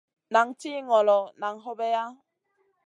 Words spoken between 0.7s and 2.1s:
ŋolo, nan hobeya.